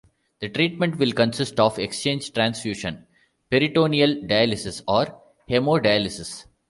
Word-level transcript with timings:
The 0.39 0.49
treatment 0.49 0.97
will 0.97 1.11
consist 1.11 1.59
of 1.59 1.77
exchange 1.77 2.31
transfusion, 2.33 3.05
peritoneal 3.51 4.15
dialysis 4.23 4.81
or 4.87 5.15
hemodialysis. 5.47 6.45